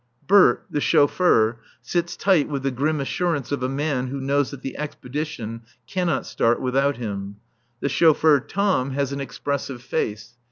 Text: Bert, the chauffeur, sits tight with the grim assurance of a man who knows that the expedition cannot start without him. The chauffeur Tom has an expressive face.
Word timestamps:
Bert, 0.25 0.65
the 0.71 0.81
chauffeur, 0.81 1.59
sits 1.83 2.17
tight 2.17 2.49
with 2.49 2.63
the 2.63 2.71
grim 2.71 2.99
assurance 2.99 3.51
of 3.51 3.61
a 3.61 3.69
man 3.69 4.07
who 4.07 4.19
knows 4.19 4.49
that 4.49 4.63
the 4.63 4.75
expedition 4.75 5.61
cannot 5.85 6.25
start 6.25 6.59
without 6.59 6.97
him. 6.97 7.35
The 7.81 7.89
chauffeur 7.89 8.39
Tom 8.39 8.93
has 8.93 9.13
an 9.13 9.21
expressive 9.21 9.83
face. 9.83 10.37